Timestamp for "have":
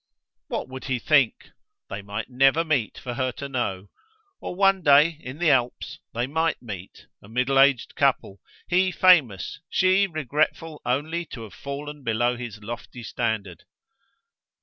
11.43-11.53